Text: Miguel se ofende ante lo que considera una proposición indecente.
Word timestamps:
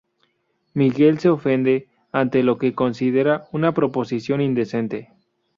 Miguel 0.73 1.19
se 1.19 1.29
ofende 1.29 1.87
ante 2.11 2.41
lo 2.41 2.57
que 2.57 2.73
considera 2.73 3.45
una 3.51 3.75
proposición 3.75 4.41
indecente. 4.41 5.11